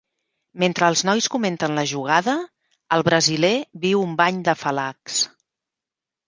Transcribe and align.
Mentre 0.61 0.85
els 0.93 1.01
nois 1.09 1.27
comenten 1.35 1.75
la 1.79 1.83
jugada, 1.91 2.35
el 2.97 3.05
brasiler 3.09 3.53
viu 3.85 4.03
un 4.07 4.17
bany 4.23 4.41
d'afalacs. 4.49 5.21